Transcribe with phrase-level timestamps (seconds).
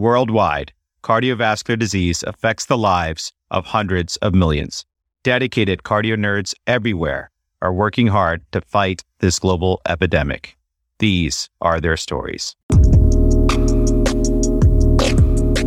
[0.00, 0.72] Worldwide,
[1.02, 4.86] cardiovascular disease affects the lives of hundreds of millions.
[5.24, 7.30] Dedicated cardio nerds everywhere
[7.60, 10.56] are working hard to fight this global epidemic.
[11.00, 12.56] These are their stories.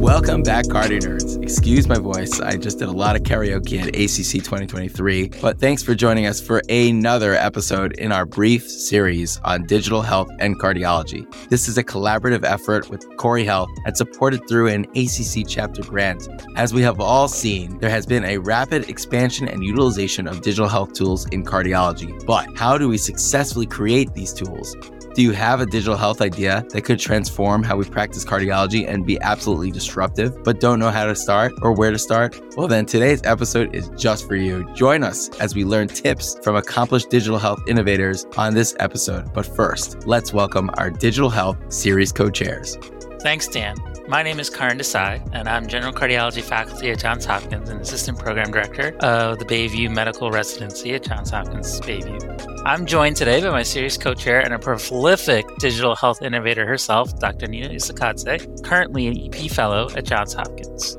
[0.04, 1.42] Welcome back, Cardio Nerds.
[1.42, 2.42] Excuse my voice.
[2.42, 6.42] I just did a lot of karaoke at ACC 2023, but thanks for joining us
[6.42, 11.26] for another episode in our brief series on digital health and cardiology.
[11.48, 16.28] This is a collaborative effort with Corrie Health and supported through an ACC chapter grant.
[16.58, 20.68] As we have all seen, there has been a rapid expansion and utilization of digital
[20.68, 22.26] health tools in cardiology.
[22.26, 24.76] But how do we successfully create these tools?
[25.14, 29.06] Do you have a digital health idea that could transform how we practice cardiology and
[29.06, 32.42] be absolutely disruptive, but don't know how to start or where to start?
[32.58, 34.68] Well, then today's episode is just for you.
[34.74, 39.32] Join us as we learn tips from accomplished digital health innovators on this episode.
[39.36, 42.76] But first, let's welcome our digital health series co chairs.
[43.24, 43.78] Thanks, Dan.
[44.10, 48.20] My name is Karan Desai, and I'm General Cardiology faculty at Johns Hopkins and Assistant
[48.20, 52.62] Program Director of the Bayview Medical Residency at Johns Hopkins Bayview.
[52.66, 57.18] I'm joined today by my series co chair and a prolific digital health innovator herself,
[57.18, 57.48] Dr.
[57.48, 60.98] Nino Isakadze, currently an EP Fellow at Johns Hopkins.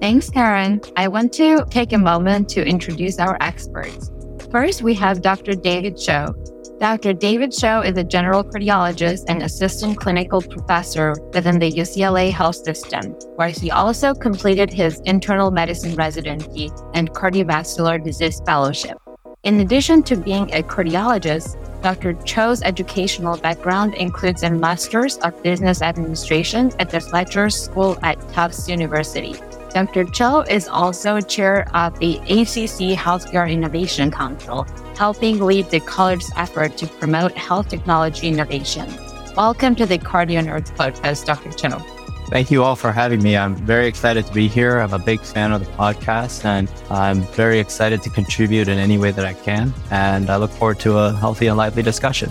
[0.00, 0.80] Thanks, Karan.
[0.94, 4.12] I want to take a moment to introduce our experts.
[4.52, 5.54] First, we have Dr.
[5.54, 6.36] David Cho,
[6.80, 7.12] Dr.
[7.12, 13.12] David Cho is a general cardiologist and assistant clinical professor within the UCLA Health System,
[13.36, 18.98] where he also completed his internal medicine residency and cardiovascular disease fellowship.
[19.44, 22.14] In addition to being a cardiologist, Dr.
[22.24, 28.68] Cho's educational background includes a Master's of Business Administration at the Fletcher School at Tufts
[28.68, 29.34] University.
[29.74, 30.04] Dr.
[30.04, 34.64] Cho is also chair of the ACC Healthcare Innovation Council,
[34.96, 38.88] helping lead the college's effort to promote health technology innovation.
[39.36, 41.50] Welcome to the Cardio Nerds podcast, Dr.
[41.50, 41.80] Cho.
[42.28, 43.36] Thank you all for having me.
[43.36, 44.78] I'm very excited to be here.
[44.78, 48.96] I'm a big fan of the podcast and I'm very excited to contribute in any
[48.96, 49.74] way that I can.
[49.90, 52.30] And I look forward to a healthy and lively discussion.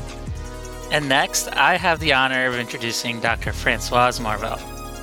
[0.91, 3.51] And next, I have the honor of introducing Dr.
[3.51, 4.57] Francoise Marvel,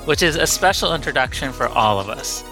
[0.05, 2.43] which is a special introduction for all of us.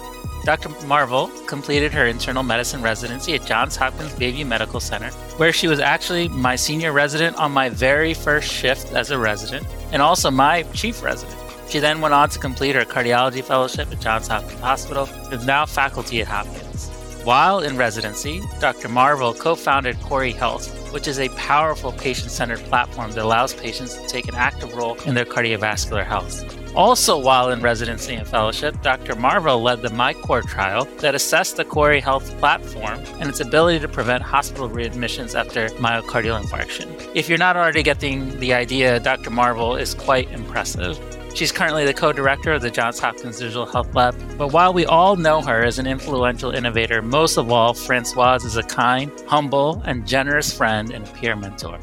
[0.44, 0.70] Dr.
[0.86, 5.80] Marvel completed her internal medicine residency at Johns Hopkins Bayview Medical Center, where she was
[5.80, 10.62] actually my senior resident on my very first shift as a resident and also my
[10.72, 11.38] chief resident.
[11.68, 15.46] She then went on to complete her cardiology fellowship at Johns Hopkins Hospital and is
[15.46, 16.88] now faculty at Hopkins.
[17.22, 18.88] While in residency, Dr.
[18.88, 23.94] Marvel co founded Corrie Health, which is a powerful patient centered platform that allows patients
[23.94, 26.59] to take an active role in their cardiovascular health.
[26.74, 29.16] Also, while in residency and fellowship, Dr.
[29.16, 33.88] Marvel led the MiCORE trial that assessed the Corrie Health platform and its ability to
[33.88, 36.88] prevent hospital readmissions after myocardial infarction.
[37.14, 39.30] If you're not already getting the idea, Dr.
[39.30, 40.98] Marvel is quite impressive.
[41.34, 44.16] She's currently the co director of the Johns Hopkins Digital Health Lab.
[44.36, 48.56] But while we all know her as an influential innovator, most of all, Francoise is
[48.56, 51.78] a kind, humble, and generous friend and peer mentor.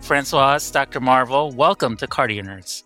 [0.00, 1.00] Francoise, Dr.
[1.00, 2.83] Marvel, welcome to Cardio Nerds.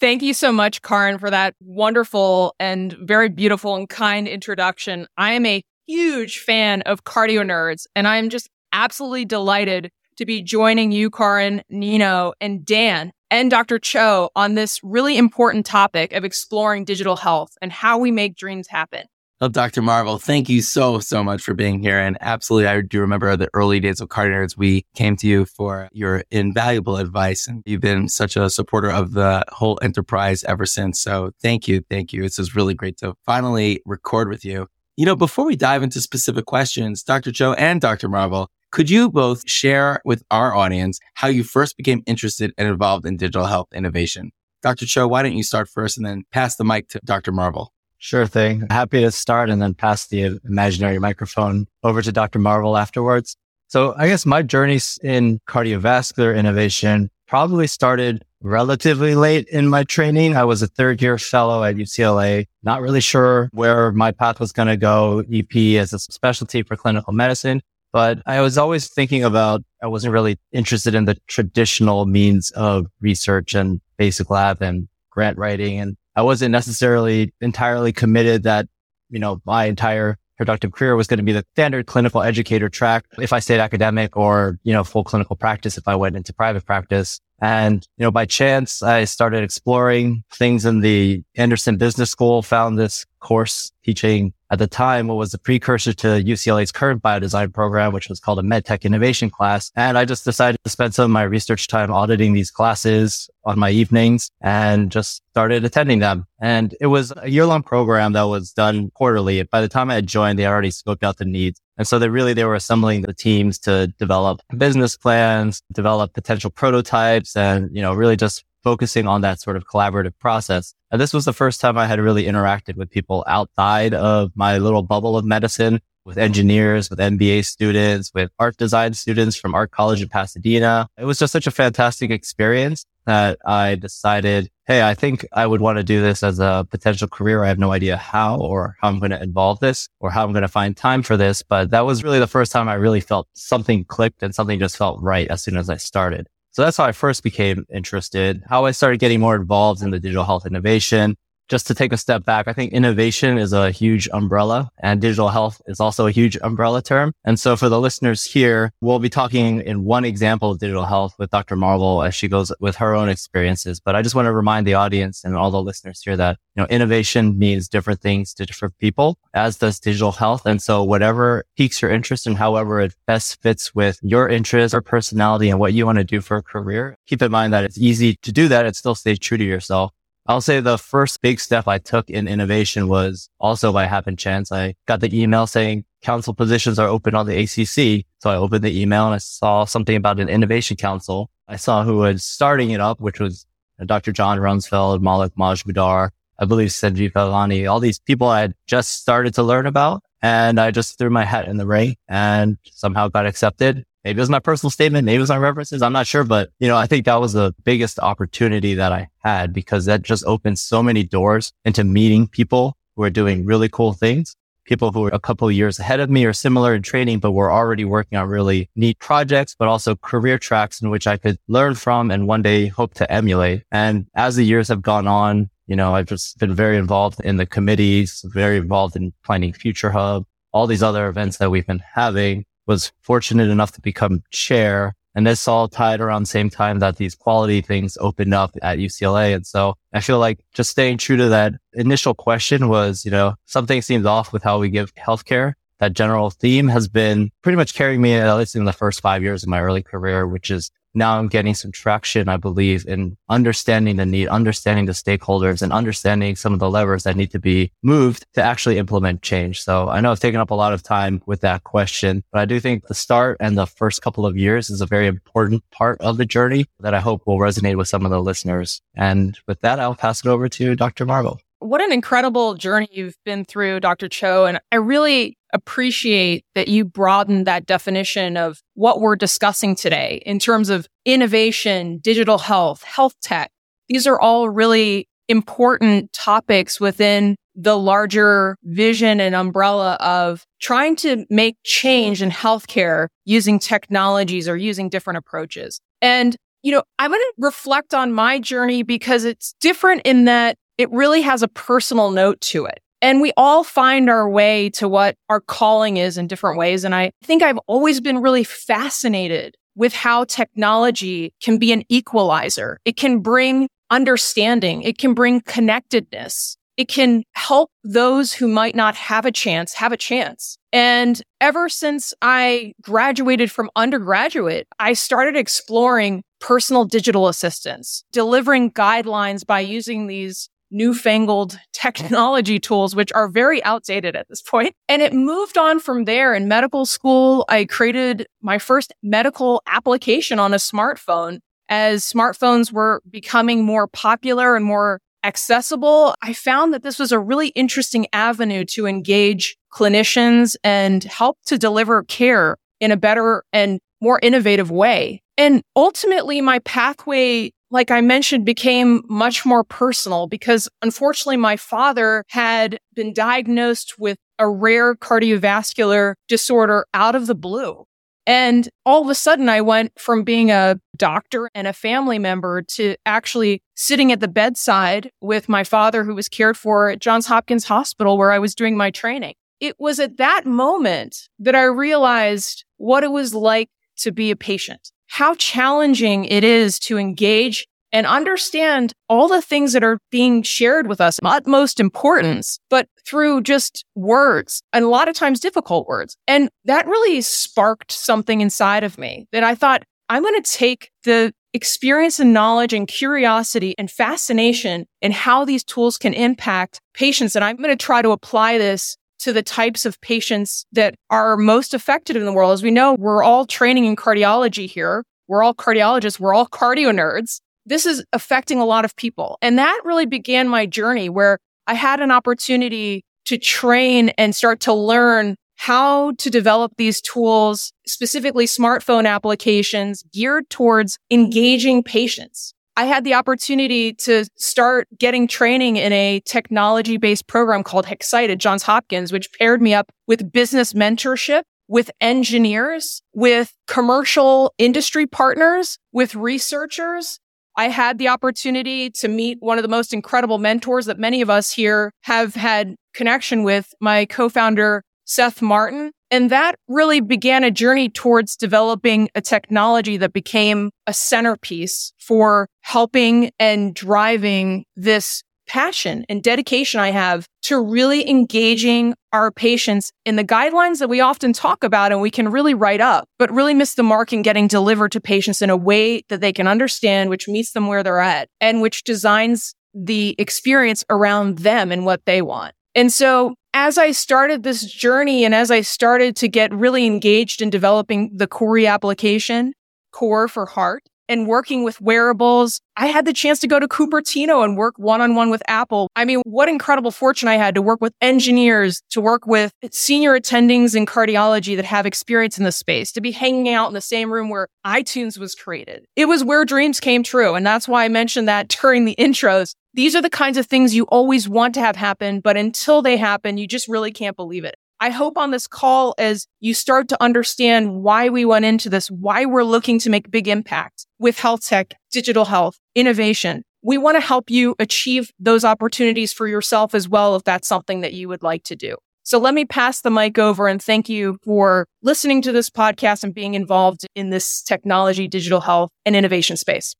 [0.00, 5.06] Thank you so much, Karan, for that wonderful and very beautiful and kind introduction.
[5.18, 10.24] I am a huge fan of cardio nerds, and I am just absolutely delighted to
[10.24, 13.78] be joining you, Karan, Nino, and Dan and Dr.
[13.78, 18.68] Cho on this really important topic of exploring digital health and how we make dreams
[18.68, 19.04] happen.
[19.40, 19.80] Well, Dr.
[19.80, 21.98] Marvel, thank you so, so much for being here.
[21.98, 24.58] And absolutely, I do remember the early days of Cardio Nerds.
[24.58, 29.12] We came to you for your invaluable advice, and you've been such a supporter of
[29.14, 31.00] the whole enterprise ever since.
[31.00, 31.82] So thank you.
[31.88, 32.20] Thank you.
[32.20, 34.66] This is really great to finally record with you.
[34.98, 37.32] You know, before we dive into specific questions, Dr.
[37.32, 38.10] Cho and Dr.
[38.10, 43.06] Marvel, could you both share with our audience how you first became interested and involved
[43.06, 44.32] in digital health innovation?
[44.62, 44.84] Dr.
[44.84, 47.32] Cho, why don't you start first and then pass the mic to Dr.
[47.32, 47.72] Marvel?
[48.02, 48.66] Sure thing.
[48.70, 52.38] Happy to start and then pass the imaginary microphone over to Dr.
[52.38, 53.36] Marvel afterwards.
[53.68, 60.34] So I guess my journey in cardiovascular innovation probably started relatively late in my training.
[60.34, 64.50] I was a third year fellow at UCLA, not really sure where my path was
[64.50, 67.60] going to go, EP as a specialty for clinical medicine.
[67.92, 72.86] But I was always thinking about, I wasn't really interested in the traditional means of
[73.02, 75.78] research and basic lab and grant writing.
[75.78, 78.68] And I wasn't necessarily entirely committed that,
[79.08, 83.06] you know, my entire productive career was going to be the standard clinical educator track
[83.18, 86.66] if I stayed academic or, you know, full clinical practice if I went into private
[86.66, 87.22] practice.
[87.40, 92.78] And, you know, by chance, I started exploring things in the Anderson Business School, found
[92.78, 97.92] this course teaching at the time what was the precursor to UCLA's current biodesign program,
[97.92, 99.70] which was called a MedTech innovation class.
[99.76, 103.58] And I just decided to spend some of my research time auditing these classes on
[103.58, 106.26] my evenings and just started attending them.
[106.40, 109.42] And it was a year long program that was done quarterly.
[109.44, 111.60] By the time I had joined, they already scoped out the needs.
[111.80, 116.50] And so they really, they were assembling the teams to develop business plans, develop potential
[116.50, 120.74] prototypes and, you know, really just focusing on that sort of collaborative process.
[120.90, 124.58] And this was the first time I had really interacted with people outside of my
[124.58, 129.70] little bubble of medicine, with engineers, with MBA students, with art design students from Art
[129.70, 130.88] College in Pasadena.
[130.98, 135.60] It was just such a fantastic experience that I decided, Hey, I think I would
[135.60, 137.42] want to do this as a potential career.
[137.42, 140.32] I have no idea how or how I'm going to involve this or how I'm
[140.32, 141.42] going to find time for this.
[141.42, 144.76] But that was really the first time I really felt something clicked and something just
[144.76, 146.28] felt right as soon as I started.
[146.52, 150.00] So that's how I first became interested, how I started getting more involved in the
[150.00, 151.16] digital health innovation,
[151.50, 155.28] just to take a step back, I think innovation is a huge umbrella and digital
[155.28, 157.12] health is also a huge umbrella term.
[157.24, 161.16] And so for the listeners here, we'll be talking in one example of digital health
[161.18, 161.56] with Dr.
[161.56, 163.80] Marvel as she goes with her own experiences.
[163.80, 166.62] But I just want to remind the audience and all the listeners here that, you
[166.62, 170.46] know, innovation means different things to different people, as does digital health.
[170.46, 174.82] And so whatever piques your interest and however it best fits with your interests or
[174.82, 177.78] personality and what you want to do for a career, keep in mind that it's
[177.78, 179.90] easy to do that and still stay true to yourself.
[180.26, 184.52] I'll say the first big step I took in innovation was also by happen chance.
[184.52, 188.04] I got the email saying council positions are open on the ACC.
[188.20, 191.30] So I opened the email and I saw something about an innovation council.
[191.48, 193.46] I saw who was starting it up, which was
[193.80, 194.12] uh, Dr.
[194.12, 199.34] John Rumsfeld, Maulik Majmudar, I believe Sanjeev Alani, all these people I had just started
[199.34, 200.02] to learn about.
[200.22, 203.84] And I just threw my hat in the ring and somehow got accepted.
[204.04, 205.04] Maybe it was my personal statement.
[205.04, 205.82] Maybe it was my references.
[205.82, 209.08] I'm not sure, but you know, I think that was the biggest opportunity that I
[209.18, 213.68] had because that just opened so many doors into meeting people who are doing really
[213.68, 214.34] cool things.
[214.64, 217.50] People who are a couple years ahead of me or similar in training, but were
[217.50, 221.74] already working on really neat projects, but also career tracks in which I could learn
[221.74, 223.64] from and one day hope to emulate.
[223.72, 227.36] And as the years have gone on, you know, I've just been very involved in
[227.36, 231.82] the committees, very involved in planning Future Hub, all these other events that we've been
[231.94, 234.94] having was fortunate enough to become chair.
[235.16, 238.78] And this all tied around the same time that these quality things opened up at
[238.78, 239.34] UCLA.
[239.34, 243.34] And so I feel like just staying true to that initial question was, you know,
[243.44, 245.54] something seems off with how we give healthcare.
[245.80, 249.22] That general theme has been pretty much carrying me at least in the first five
[249.22, 253.16] years of my early career, which is now I'm getting some traction, I believe, in
[253.28, 257.38] understanding the need, understanding the stakeholders and understanding some of the levers that need to
[257.38, 259.62] be moved to actually implement change.
[259.62, 262.44] So I know I've taken up a lot of time with that question, but I
[262.44, 266.00] do think the start and the first couple of years is a very important part
[266.00, 268.80] of the journey that I hope will resonate with some of the listeners.
[268.94, 271.06] And with that, I'll pass it over to Dr.
[271.06, 271.40] Marvel.
[271.60, 274.08] What an incredible journey you've been through, Dr.
[274.08, 274.46] Cho.
[274.46, 280.38] And I really appreciate that you broaden that definition of what we're discussing today in
[280.38, 283.50] terms of innovation, digital health, health tech.
[283.88, 291.26] These are all really important topics within the larger vision and umbrella of trying to
[291.30, 295.80] make change in healthcare using technologies or using different approaches.
[296.00, 300.56] And, you know, I'm going to reflect on my journey because it's different in that
[300.78, 302.80] it really has a personal note to it.
[303.02, 306.84] And we all find our way to what our calling is in different ways.
[306.84, 312.78] And I think I've always been really fascinated with how technology can be an equalizer.
[312.84, 314.82] It can bring understanding.
[314.82, 316.56] It can bring connectedness.
[316.76, 320.56] It can help those who might not have a chance have a chance.
[320.70, 329.46] And ever since I graduated from undergraduate, I started exploring personal digital assistants, delivering guidelines
[329.46, 334.74] by using these newfangled technology tools, which are very outdated at this point.
[334.88, 337.44] And it moved on from there in medical school.
[337.48, 344.56] I created my first medical application on a smartphone as smartphones were becoming more popular
[344.56, 346.14] and more accessible.
[346.22, 351.58] I found that this was a really interesting avenue to engage clinicians and help to
[351.58, 355.22] deliver care in a better and more innovative way.
[355.36, 362.24] And ultimately, my pathway like I mentioned, became much more personal because unfortunately my father
[362.28, 367.84] had been diagnosed with a rare cardiovascular disorder out of the blue.
[368.26, 372.62] And all of a sudden I went from being a doctor and a family member
[372.62, 377.26] to actually sitting at the bedside with my father who was cared for at Johns
[377.26, 379.34] Hopkins Hospital where I was doing my training.
[379.58, 384.36] It was at that moment that I realized what it was like to be a
[384.36, 390.42] patient how challenging it is to engage and understand all the things that are being
[390.42, 395.88] shared with us, utmost importance, but through just words and a lot of times difficult
[395.88, 396.16] words.
[396.28, 400.90] And that really sparked something inside of me that I thought, I'm going to take
[401.02, 407.34] the experience and knowledge and curiosity and fascination in how these tools can impact patients.
[407.34, 411.36] And I'm going to try to apply this to the types of patients that are
[411.36, 412.52] most affected in the world.
[412.52, 415.04] As we know, we're all training in cardiology here.
[415.28, 416.18] We're all cardiologists.
[416.18, 419.38] We're all cardio nerds this is affecting a lot of people.
[419.40, 424.60] And that really began my journey where I had an opportunity to train and start
[424.60, 432.54] to learn how to develop these tools, specifically smartphone applications geared towards engaging patients.
[432.80, 438.30] I had the opportunity to start getting training in a technology based program called Hexcite
[438.30, 445.06] at Johns Hopkins, which paired me up with business mentorship with engineers, with commercial industry
[445.06, 447.20] partners, with researchers,
[447.54, 451.28] I had the opportunity to meet one of the most incredible mentors that many of
[451.28, 455.92] us here have had connection with, my co-founder, Seth Martin.
[456.10, 462.48] And that really began a journey towards developing a technology that became a centerpiece for
[462.62, 470.14] helping and driving this passion and dedication I have to really engaging our patients in
[470.14, 473.54] the guidelines that we often talk about and we can really write up, but really
[473.54, 477.10] miss the mark in getting delivered to patients in a way that they can understand,
[477.10, 482.04] which meets them where they're at and which designs the experience around them and what
[482.04, 482.54] they want.
[482.74, 487.42] And so as I started this journey and as I started to get really engaged
[487.42, 489.54] in developing the Corrie application,
[489.92, 492.60] Core for Heart, and working with wearables.
[492.76, 495.88] I had the chance to go to Cupertino and work one on one with Apple.
[495.96, 500.18] I mean, what incredible fortune I had to work with engineers, to work with senior
[500.18, 503.80] attendings in cardiology that have experience in the space, to be hanging out in the
[503.80, 505.84] same room where iTunes was created.
[505.96, 507.34] It was where dreams came true.
[507.34, 509.54] And that's why I mentioned that during the intros.
[509.74, 512.96] These are the kinds of things you always want to have happen, but until they
[512.96, 514.56] happen, you just really can't believe it.
[514.82, 518.90] I hope on this call as you start to understand why we went into this,
[518.90, 523.42] why we're looking to make big impact with health tech, digital health, innovation.
[523.62, 527.82] We want to help you achieve those opportunities for yourself as well if that's something
[527.82, 528.76] that you would like to do.
[529.02, 533.04] So let me pass the mic over and thank you for listening to this podcast
[533.04, 536.74] and being involved in this technology, digital health and innovation space.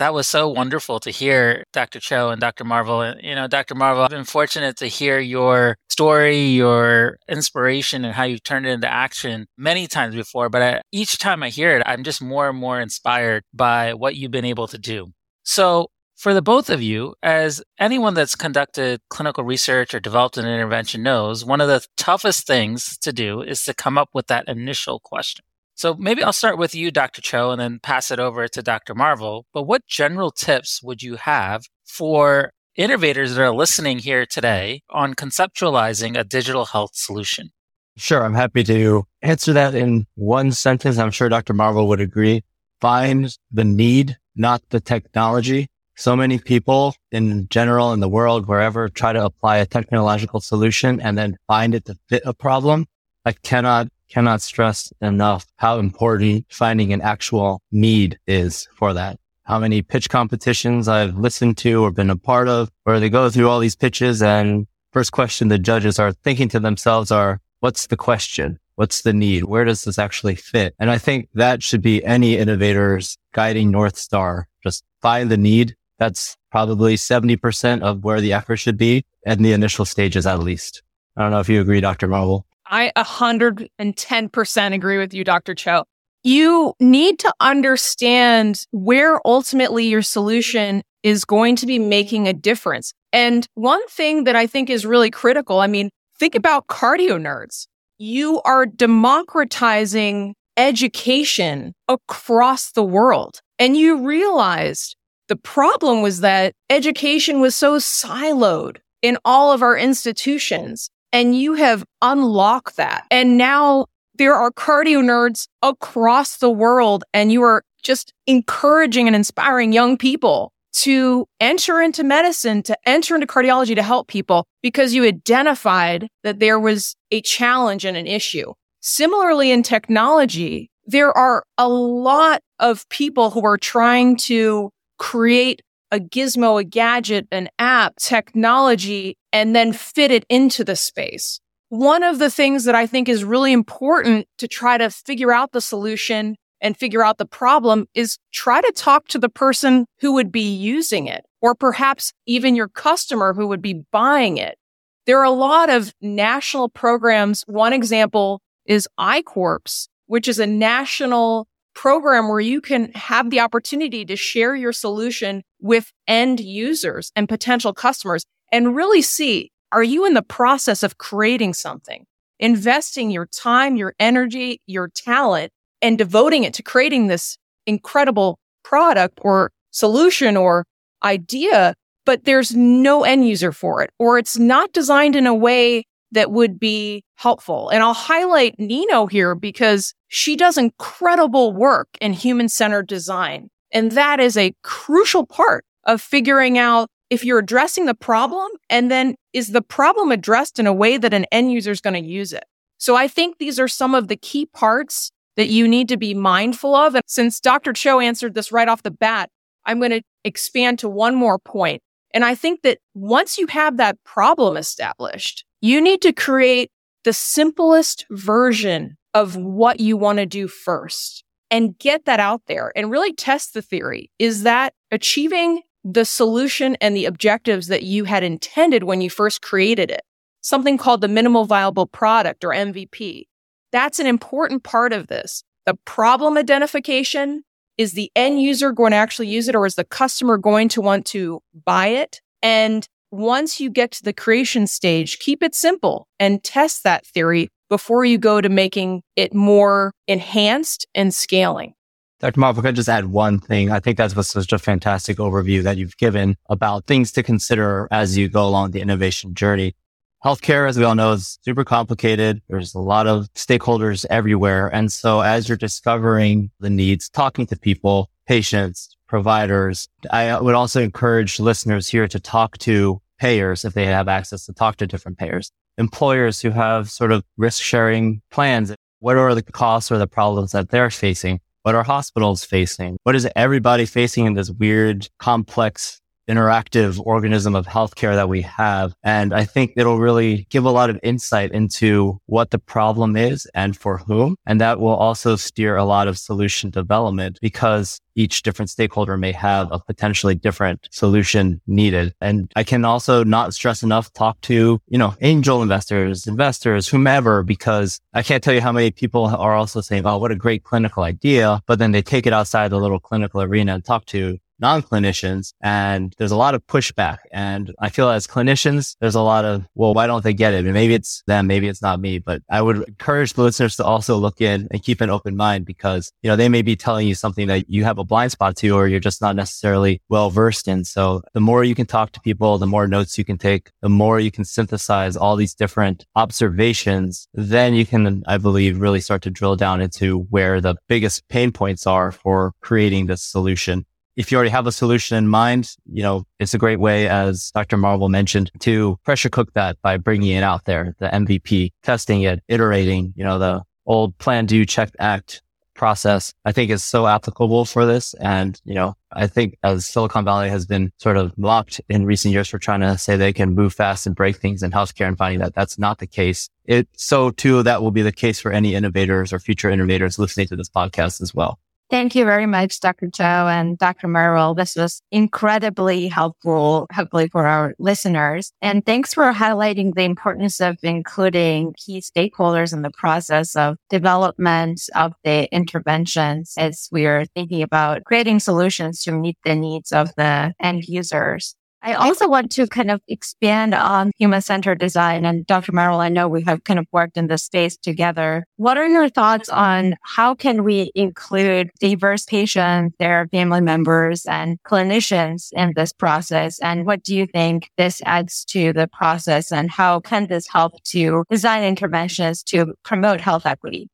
[0.00, 2.00] That was so wonderful to hear, Dr.
[2.00, 2.64] Cho and Dr.
[2.64, 3.02] Marvel.
[3.02, 3.74] And, you know, Dr.
[3.74, 8.70] Marvel, I've been fortunate to hear your story, your inspiration, and how you've turned it
[8.70, 10.48] into action many times before.
[10.48, 14.16] But I, each time I hear it, I'm just more and more inspired by what
[14.16, 15.08] you've been able to do.
[15.42, 20.46] So, for the both of you, as anyone that's conducted clinical research or developed an
[20.46, 24.48] intervention knows, one of the toughest things to do is to come up with that
[24.48, 25.44] initial question.
[25.80, 27.22] So maybe I'll start with you, Dr.
[27.22, 28.94] Cho, and then pass it over to Dr.
[28.94, 29.46] Marvel.
[29.54, 35.14] But what general tips would you have for innovators that are listening here today on
[35.14, 37.48] conceptualizing a digital health solution?
[37.96, 38.22] Sure.
[38.22, 40.98] I'm happy to answer that in one sentence.
[40.98, 41.54] I'm sure Dr.
[41.54, 42.44] Marvel would agree.
[42.82, 45.70] Find the need, not the technology.
[45.96, 51.00] So many people in general in the world, wherever try to apply a technological solution
[51.00, 52.84] and then find it to fit a problem.
[53.24, 59.18] I cannot cannot stress enough how important finding an actual need is for that.
[59.44, 63.30] How many pitch competitions I've listened to or been a part of where they go
[63.30, 67.86] through all these pitches and first question the judges are thinking to themselves are, what's
[67.86, 68.58] the question?
[68.74, 69.44] What's the need?
[69.44, 70.74] Where does this actually fit?
[70.78, 74.48] And I think that should be any innovator's guiding North Star.
[74.62, 75.76] Just find the need.
[75.98, 80.82] That's probably 70% of where the effort should be in the initial stages, at least.
[81.16, 82.08] I don't know if you agree, Dr.
[82.08, 82.46] Marvel.
[82.70, 85.54] I 110% agree with you, Dr.
[85.54, 85.84] Cho.
[86.22, 92.92] You need to understand where ultimately your solution is going to be making a difference.
[93.12, 97.66] And one thing that I think is really critical, I mean, think about cardio nerds.
[97.98, 103.40] You are democratizing education across the world.
[103.58, 104.96] And you realized
[105.28, 111.54] the problem was that education was so siloed in all of our institutions and you
[111.54, 113.06] have unlocked that.
[113.10, 119.16] And now there are cardio nerds across the world and you are just encouraging and
[119.16, 124.94] inspiring young people to enter into medicine, to enter into cardiology to help people because
[124.94, 128.52] you identified that there was a challenge and an issue.
[128.80, 135.98] Similarly, in technology, there are a lot of people who are trying to create a
[135.98, 141.40] gizmo, a gadget, an app, technology, and then fit it into the space.
[141.68, 145.52] One of the things that I think is really important to try to figure out
[145.52, 150.12] the solution and figure out the problem is try to talk to the person who
[150.12, 154.58] would be using it, or perhaps even your customer who would be buying it.
[155.06, 157.44] There are a lot of national programs.
[157.46, 164.04] One example is I-Corps, which is a national program where you can have the opportunity
[164.04, 170.04] to share your solution with end users and potential customers and really see, are you
[170.04, 172.04] in the process of creating something,
[172.38, 175.52] investing your time, your energy, your talent
[175.82, 180.64] and devoting it to creating this incredible product or solution or
[181.02, 185.84] idea, but there's no end user for it, or it's not designed in a way
[186.12, 187.68] that would be helpful.
[187.68, 193.48] And I'll highlight Nino here because she does incredible work in human centered design.
[193.72, 198.90] And that is a crucial part of figuring out if you're addressing the problem and
[198.90, 202.08] then is the problem addressed in a way that an end user is going to
[202.08, 202.44] use it.
[202.78, 206.14] So I think these are some of the key parts that you need to be
[206.14, 206.94] mindful of.
[206.94, 207.72] And since Dr.
[207.72, 209.28] Cho answered this right off the bat,
[209.66, 211.82] I'm going to expand to one more point.
[212.12, 216.70] And I think that once you have that problem established, you need to create
[217.04, 222.72] the simplest version of what you want to do first and get that out there
[222.76, 224.10] and really test the theory.
[224.18, 229.42] Is that achieving the solution and the objectives that you had intended when you first
[229.42, 230.02] created it?
[230.40, 233.26] Something called the minimal viable product or MVP.
[233.72, 235.44] That's an important part of this.
[235.66, 237.44] The problem identification
[237.76, 240.80] is the end user going to actually use it or is the customer going to
[240.80, 242.20] want to buy it?
[242.42, 247.48] And once you get to the creation stage, keep it simple and test that theory
[247.68, 251.74] before you go to making it more enhanced and scaling.
[252.20, 252.38] Dr.
[252.38, 253.70] Marvel, could I just add one thing?
[253.70, 257.88] I think that was such a fantastic overview that you've given about things to consider
[257.90, 259.74] as you go along the innovation journey.
[260.22, 262.42] Healthcare, as we all know, is super complicated.
[262.50, 264.68] There's a lot of stakeholders everywhere.
[264.68, 270.82] And so as you're discovering the needs, talking to people, patients, providers, I would also
[270.82, 275.16] encourage listeners here to talk to payers if they have access to talk to different
[275.16, 278.74] payers, employers who have sort of risk sharing plans.
[278.98, 281.40] What are the costs or the problems that they're facing?
[281.62, 282.96] What are hospitals facing?
[283.02, 285.99] What is everybody facing in this weird, complex
[286.30, 288.94] interactive organism of healthcare that we have.
[289.02, 293.46] And I think it'll really give a lot of insight into what the problem is
[293.54, 294.36] and for whom.
[294.46, 299.32] And that will also steer a lot of solution development because each different stakeholder may
[299.32, 302.14] have a potentially different solution needed.
[302.20, 307.42] And I can also not stress enough talk to, you know, angel investors, investors, whomever,
[307.42, 310.64] because I can't tell you how many people are also saying, Oh, what a great
[310.64, 311.60] clinical idea.
[311.66, 316.14] But then they take it outside the little clinical arena and talk to non-clinicians and
[316.18, 317.18] there's a lot of pushback.
[317.32, 320.64] And I feel as clinicians, there's a lot of, well, why don't they get it?
[320.64, 323.84] And maybe it's them, maybe it's not me, but I would encourage the listeners to
[323.84, 327.06] also look in and keep an open mind because, you know, they may be telling
[327.06, 330.30] you something that you have a blind spot to, or you're just not necessarily well
[330.30, 330.84] versed in.
[330.84, 333.88] So the more you can talk to people, the more notes you can take, the
[333.88, 339.22] more you can synthesize all these different observations, then you can, I believe, really start
[339.22, 343.84] to drill down into where the biggest pain points are for creating this solution
[344.20, 347.50] if you already have a solution in mind, you know, it's a great way, as
[347.54, 347.78] Dr.
[347.78, 352.42] Marvel mentioned, to pressure cook that by bringing it out there, the MVP, testing it,
[352.46, 355.40] iterating, you know, the old plan, do, check, act
[355.74, 358.12] process, I think is so applicable for this.
[358.20, 362.34] And, you know, I think as Silicon Valley has been sort of mocked in recent
[362.34, 365.16] years for trying to say they can move fast and break things in healthcare and
[365.16, 366.50] finding that that's not the case.
[366.66, 370.48] It so too that will be the case for any innovators or future innovators listening
[370.48, 371.58] to this podcast as well.
[371.90, 373.10] Thank you very much, Dr.
[373.10, 374.06] Cho and Dr.
[374.06, 374.54] Marvel.
[374.54, 378.52] This was incredibly helpful, hopefully for our listeners.
[378.62, 384.82] And thanks for highlighting the importance of including key stakeholders in the process of development
[384.94, 390.14] of the interventions as we are thinking about creating solutions to meet the needs of
[390.16, 391.56] the end users.
[391.82, 395.24] I also want to kind of expand on human centered design.
[395.24, 395.72] And Dr.
[395.72, 398.44] Marvel, I know we have kind of worked in this space together.
[398.56, 404.62] What are your thoughts on how can we include diverse patients, their family members and
[404.62, 406.58] clinicians in this process?
[406.60, 409.50] And what do you think this adds to the process?
[409.50, 413.88] And how can this help to design interventions to promote health equity?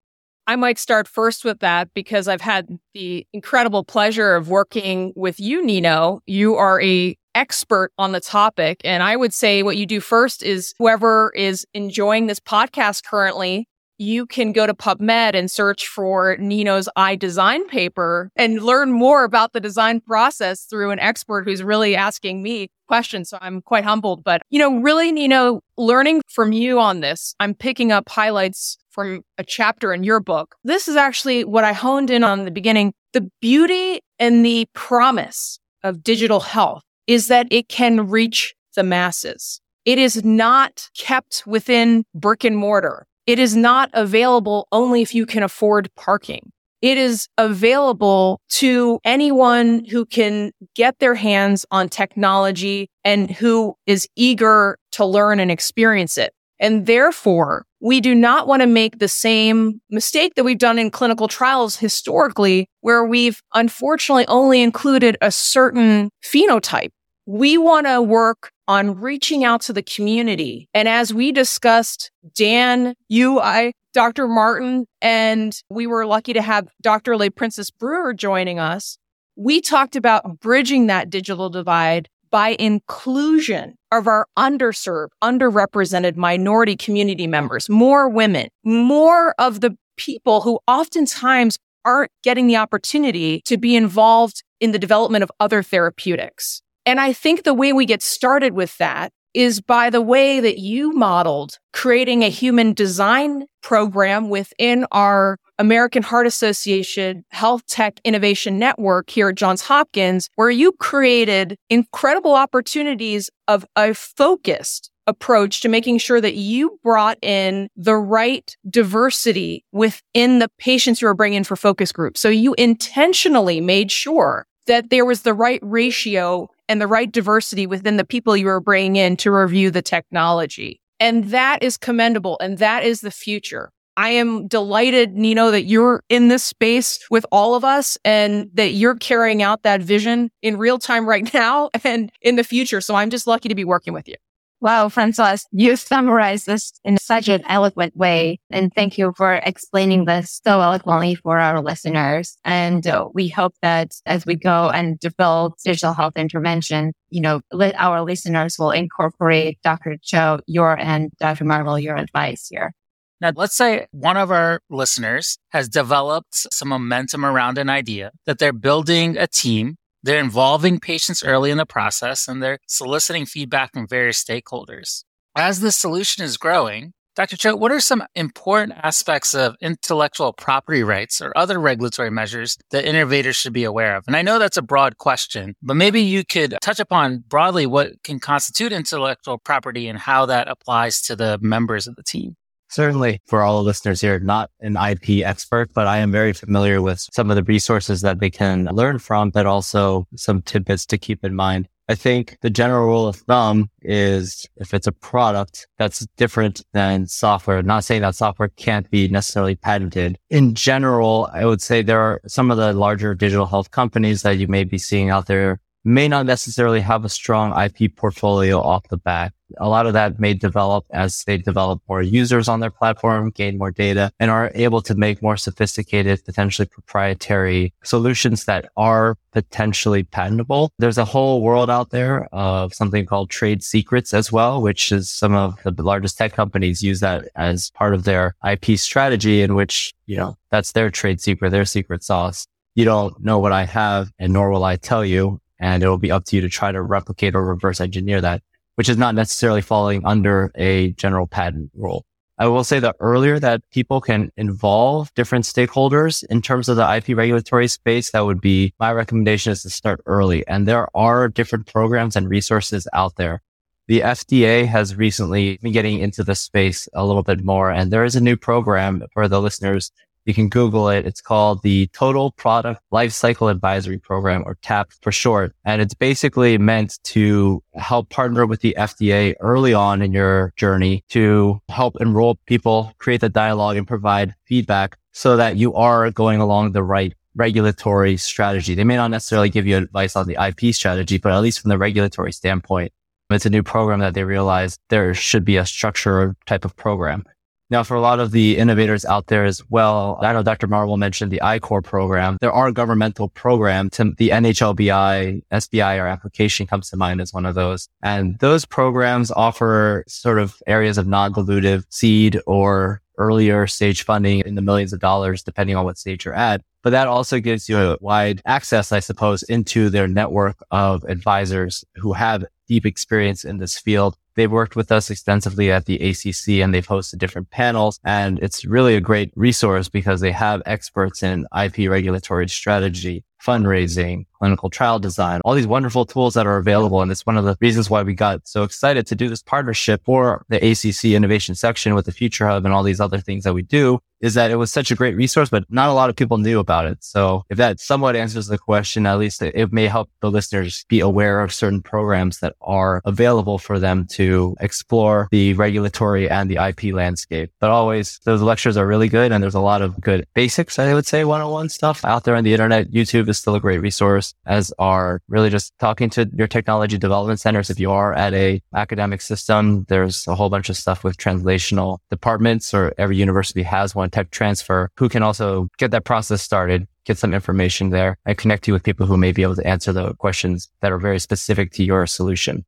[0.49, 5.41] I might start first with that because I've had the incredible pleasure of working with
[5.41, 6.21] you, Nino.
[6.25, 8.81] You are a expert on the topic.
[8.83, 13.69] And I would say what you do first is whoever is enjoying this podcast currently,
[13.99, 19.53] you can go to PubMed and search for Nino's iDesign paper and learn more about
[19.53, 23.31] the design process through an expert who's really asking me questions.
[23.31, 24.23] So I'm quite humbled.
[24.23, 29.23] But, you know, really, Nino, learning from you on this, I'm picking up highlights from
[29.39, 30.57] a chapter in your book.
[30.65, 32.93] This is actually what I honed in on in the beginning.
[33.13, 39.61] The beauty and the promise of digital health is that it can reach the masses.
[39.85, 43.07] It is not kept within brick and mortar.
[43.27, 46.53] It is not available only if you can afford parking.
[46.83, 54.07] It is available to anyone who can get their hands on technology and who is
[54.15, 56.33] eager to learn and experience it.
[56.61, 60.91] And therefore, we do not want to make the same mistake that we've done in
[60.91, 66.91] clinical trials historically, where we've unfortunately only included a certain phenotype.
[67.27, 70.69] We want to work on reaching out to the community.
[70.75, 74.29] And as we discussed, Dan, you, I, Dr.
[74.29, 77.13] Martin, and we were lucky to have Dr.
[77.13, 78.99] LaPrincess Brewer joining us.
[79.37, 87.27] We talked about bridging that digital divide by inclusion of our underserved, underrepresented minority community
[87.27, 93.77] members, more women, more of the people who oftentimes aren't getting the opportunity to be
[93.77, 96.63] involved in the development of other therapeutics.
[96.85, 100.59] And I think the way we get started with that is by the way that
[100.59, 108.59] you modeled creating a human design program within our American Heart Association Health Tech Innovation
[108.59, 115.69] Network here at Johns Hopkins, where you created incredible opportunities of a focused approach to
[115.69, 121.39] making sure that you brought in the right diversity within the patients you were bringing
[121.39, 122.21] in for focus groups.
[122.21, 127.67] So you intentionally made sure that there was the right ratio and the right diversity
[127.67, 130.81] within the people you are bringing in to review the technology.
[130.99, 132.39] And that is commendable.
[132.41, 133.71] And that is the future.
[133.99, 138.73] I am delighted, Nino, that you're in this space with all of us and that
[138.73, 142.81] you're carrying out that vision in real time right now and in the future.
[142.81, 144.17] So I'm just lucky to be working with you.
[144.61, 148.41] Wow, Francoise, you summarized this in such an eloquent way.
[148.51, 152.39] And thank you for explaining this so eloquently for our listeners.
[152.43, 157.43] And uh, we hope that as we go and develop digital health intervention, you know,
[157.77, 159.99] our listeners will incorporate Dr.
[160.03, 161.45] Cho, your and Dr.
[161.45, 162.73] Marvel, your advice here.
[163.21, 168.39] Now, let's say one of our listeners has developed some momentum around an idea that
[168.39, 173.73] they're building a team they're involving patients early in the process and they're soliciting feedback
[173.73, 175.05] from various stakeholders.
[175.37, 177.37] As the solution is growing, Dr.
[177.37, 182.85] Cho, what are some important aspects of intellectual property rights or other regulatory measures that
[182.85, 184.05] innovators should be aware of?
[184.07, 188.03] And I know that's a broad question, but maybe you could touch upon broadly what
[188.05, 192.37] can constitute intellectual property and how that applies to the members of the team.
[192.77, 196.83] Certainly for all the listeners here, not an IP expert, but I am very familiar
[196.83, 200.99] with some of the resources that they can learn from, but also some tidbits to
[200.99, 201.69] keep in mind.
[201.89, 207.07] I think the general rule of thumb is if it's a product that's different than
[207.07, 210.19] software, not saying that software can't be necessarily patented.
[210.29, 214.37] In general, I would say there are some of the larger digital health companies that
[214.37, 218.87] you may be seeing out there may not necessarily have a strong IP portfolio off
[218.89, 219.33] the bat.
[219.59, 223.59] A lot of that may develop as they develop more users on their platform, gain
[223.59, 230.03] more data, and are able to make more sophisticated, potentially proprietary solutions that are potentially
[230.03, 230.73] patentable.
[230.79, 235.13] There's a whole world out there of something called trade secrets as well, which is
[235.13, 239.55] some of the largest tech companies use that as part of their IP strategy in
[239.55, 243.65] which, you know, that's their trade secret, their secret sauce you don't know what I
[243.65, 246.49] have and nor will I tell you and it will be up to you to
[246.49, 248.43] try to replicate or reverse engineer that,
[248.77, 252.07] which is not necessarily falling under a general patent rule.
[252.39, 256.95] I will say that earlier that people can involve different stakeholders in terms of the
[256.97, 260.47] IP regulatory space, that would be my recommendation is to start early.
[260.47, 263.41] And there are different programs and resources out there.
[263.89, 267.71] The FDA has recently been getting into the space a little bit more.
[267.71, 269.91] And there is a new program for the listeners
[270.27, 271.07] you can Google it.
[271.07, 275.55] It's called the Total Product Lifecycle Advisory Program or TAP for short.
[275.65, 281.05] And it's basically meant to help partner with the FDA early on in your journey
[281.11, 286.41] to help enroll people, create the dialogue and provide feedback so that you are going
[286.41, 288.75] along the right regulatory strategy.
[288.75, 291.69] They may not necessarily give you advice on the IP strategy, but at least from
[291.69, 292.93] the regulatory standpoint,
[293.31, 297.25] it's a new program that they realize there should be a structure type of program.
[297.69, 300.69] Now, for a lot of the innovators out there as well, I know Dr.
[300.69, 302.37] Marvel mentioned the I-Corps program.
[302.41, 303.97] There are governmental programs.
[303.97, 307.89] The NHLBI, SBIR application comes to mind as one of those.
[308.03, 314.55] And those programs offer sort of areas of non-dilutive seed or earlier stage funding in
[314.55, 316.63] the millions of dollars, depending on what stage you're at.
[316.83, 321.85] But that also gives you a wide access, I suppose, into their network of advisors
[321.97, 326.63] who have deep experience in this field They've worked with us extensively at the ACC
[326.63, 327.99] and they've hosted different panels.
[328.05, 334.27] And it's really a great resource because they have experts in IP regulatory strategy, fundraising,
[334.39, 337.01] clinical trial design, all these wonderful tools that are available.
[337.01, 340.03] And it's one of the reasons why we got so excited to do this partnership
[340.05, 343.55] for the ACC innovation section with the Future Hub and all these other things that
[343.55, 346.17] we do is that it was such a great resource, but not a lot of
[346.17, 346.99] people knew about it.
[347.03, 351.01] So if that somewhat answers the question, at least it may help the listeners be
[351.01, 356.57] aware of certain programs that are available for them to explore the regulatory and the
[356.57, 357.51] IP landscape.
[357.61, 359.33] But always those lectures are really good.
[359.33, 362.45] And there's a lot of good basics, I would say, one-on-one stuff out there on
[362.45, 362.91] the internet.
[362.91, 367.41] YouTube is still a great resource as are really just talking to your technology development
[367.41, 367.71] centers.
[367.71, 371.99] If you are at a academic system, there's a whole bunch of stuff with translational
[372.11, 376.87] departments or every university has one tech transfer who can also get that process started
[377.07, 379.93] get some information there and connect you with people who may be able to answer
[379.93, 382.65] the questions that are very specific to your solution.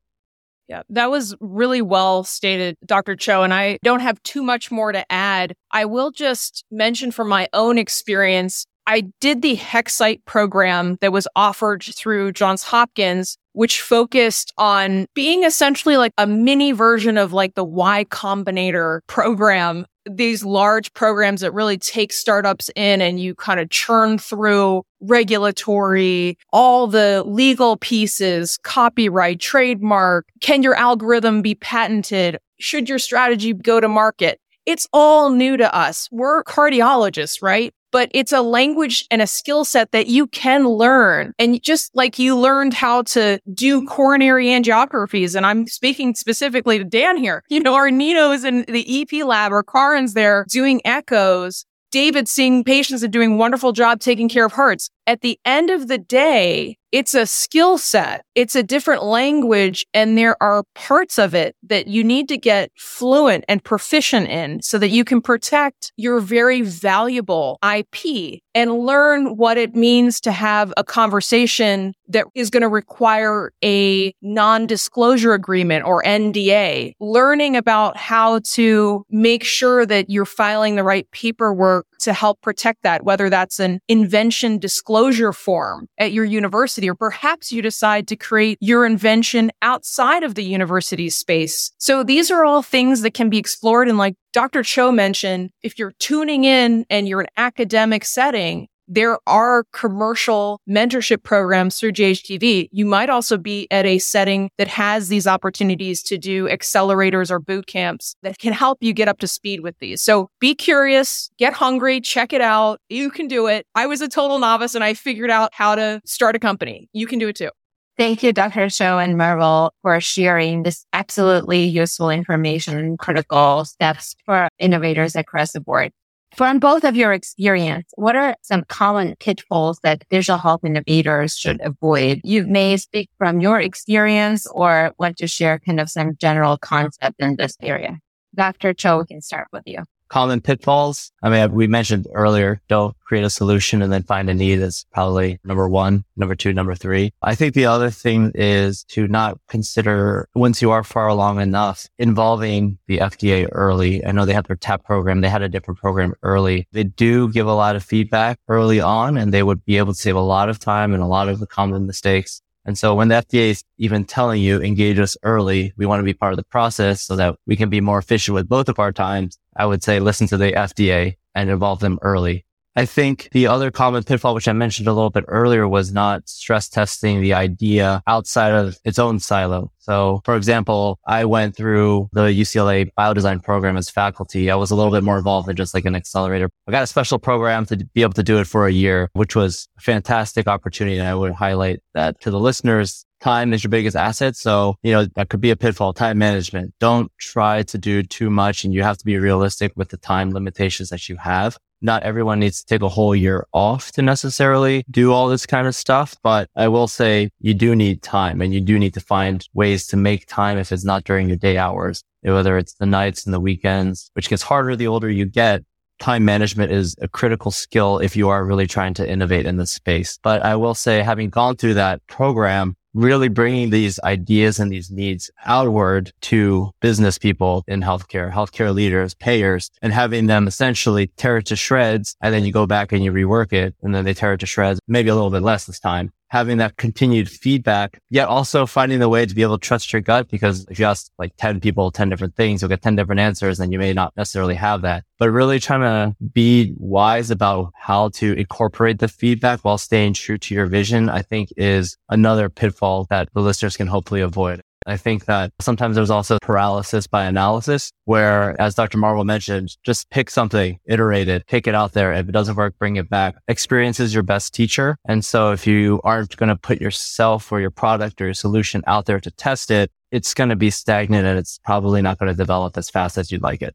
[0.69, 3.17] Yeah, that was really well stated, Dr.
[3.17, 3.43] Cho.
[3.43, 5.55] And I don't have too much more to add.
[5.73, 11.27] I will just mention from my own experience, I did the Hexcite program that was
[11.35, 17.55] offered through Johns Hopkins, which focused on being essentially like a mini version of like
[17.55, 19.87] the Y Combinator program.
[20.11, 26.39] These large programs that really take startups in and you kind of churn through regulatory,
[26.53, 30.27] all the legal pieces, copyright, trademark.
[30.41, 32.39] Can your algorithm be patented?
[32.59, 34.41] Should your strategy go to market?
[34.67, 36.09] It's all new to us.
[36.11, 37.73] We're cardiologists, right?
[37.91, 41.33] But it's a language and a skill set that you can learn.
[41.39, 46.85] And just like you learned how to do coronary angiographies, and I'm speaking specifically to
[46.85, 51.65] Dan here, you know, our Nino's in the EP lab or Karan's there doing echoes.
[51.91, 54.91] David seeing patients and doing wonderful job taking care of hearts.
[55.07, 58.25] At the end of the day, it's a skill set.
[58.35, 59.87] It's a different language.
[59.93, 64.63] And there are parts of it that you need to get fluent and proficient in
[64.63, 70.33] so that you can protect your very valuable IP and learn what it means to
[70.33, 76.95] have a conversation that is going to require a non-disclosure agreement or NDA.
[77.01, 82.83] Learning about how to make sure that you're filing the right paperwork to help protect
[82.83, 88.17] that, whether that's an invention disclosure form at your university, or perhaps you decide to
[88.17, 91.73] create your invention outside of the university space.
[91.79, 93.89] So these are all things that can be explored.
[93.89, 94.63] And like Dr.
[94.63, 101.23] Cho mentioned, if you're tuning in and you're an academic setting, there are commercial mentorship
[101.23, 102.69] programs through JHTV.
[102.73, 107.39] You might also be at a setting that has these opportunities to do accelerators or
[107.39, 110.03] boot camps that can help you get up to speed with these.
[110.03, 112.81] So be curious, get hungry, check it out.
[112.89, 113.67] You can do it.
[113.75, 116.89] I was a total novice and I figured out how to start a company.
[116.93, 117.51] You can do it too.
[117.99, 118.71] Thank you, Dr.
[118.71, 125.61] Cho and Marvel, for sharing this absolutely useful information, critical steps for innovators across the
[125.61, 125.91] board.
[126.37, 131.61] From both of your experience, what are some common pitfalls that digital health innovators should
[131.63, 132.21] avoid?
[132.23, 137.17] You may speak from your experience or want to share kind of some general concept
[137.19, 137.99] in this area.
[138.35, 138.75] Dr.
[138.75, 141.13] Cho, we can start with you common pitfalls.
[141.23, 144.87] I mean, we mentioned earlier, don't create a solution and then find a need is
[144.93, 147.13] probably number one, number two, number three.
[147.23, 151.89] I think the other thing is to not consider once you are far along enough
[151.99, 154.05] involving the FDA early.
[154.05, 155.21] I know they have their TAP program.
[155.21, 156.69] They had a different program early.
[156.73, 159.99] They do give a lot of feedback early on and they would be able to
[159.99, 163.09] save a lot of time and a lot of the common mistakes and so when
[163.09, 166.37] the FDA is even telling you engage us early, we want to be part of
[166.37, 169.39] the process so that we can be more efficient with both of our times.
[169.59, 172.47] I would say listen to the FDA and involve them early.
[172.79, 176.29] I think the other common pitfall, which I mentioned a little bit earlier, was not
[176.29, 179.73] stress testing the idea outside of its own silo.
[179.79, 184.49] So, for example, I went through the UCLA biodesign program as faculty.
[184.49, 186.51] I was a little bit more involved than just like an accelerator.
[186.69, 189.35] I got a special program to be able to do it for a year, which
[189.35, 190.99] was a fantastic opportunity.
[190.99, 193.05] And I would highlight that to the listeners.
[193.21, 194.37] Time is your biggest asset.
[194.37, 195.93] So, you know, that could be a pitfall.
[195.93, 196.75] Time management.
[196.79, 200.31] Don't try to do too much and you have to be realistic with the time
[200.31, 204.85] limitations that you have not everyone needs to take a whole year off to necessarily
[204.91, 206.17] do all this kind of stuff.
[206.23, 209.87] But I will say you do need time and you do need to find ways
[209.89, 213.35] to make time if it's not during your day hours, whether it's the nights and
[213.35, 215.63] the weekends, which gets harder the older you get.
[216.01, 219.73] Time management is a critical skill if you are really trying to innovate in this
[219.73, 220.19] space.
[220.23, 224.91] But I will say having gone through that program, really bringing these ideas and these
[224.91, 231.39] needs outward to business people in healthcare, healthcare leaders, payers, and having them essentially tear
[231.39, 232.17] it to shreds.
[232.21, 234.47] And then you go back and you rework it and then they tear it to
[234.47, 236.13] shreds, maybe a little bit less this time.
[236.29, 240.03] Having that continued feedback, yet also finding the way to be able to trust your
[240.03, 240.29] gut.
[240.29, 243.61] Because if you ask like 10 people 10 different things, you'll get 10 different answers
[243.61, 245.05] and you may not necessarily have that.
[245.19, 250.39] But really trying to be wise about how to incorporate the feedback while staying true
[250.39, 254.63] to your vision, I think is another pitfall that the listeners can hopefully avoid.
[254.89, 258.97] I think that sometimes there's also paralysis by analysis where, as Dr.
[258.97, 262.13] Marvel mentioned, just pick something, iterate it, take it out there.
[262.15, 263.37] If it doesn't work, bring it back.
[263.49, 264.97] Experience is your best teacher.
[265.07, 268.83] And so if you aren't going to put yourself or your product or your solution
[268.87, 272.33] out there to test it, it's going to be stagnant and it's probably not going
[272.33, 273.75] to develop as fast as you'd like it.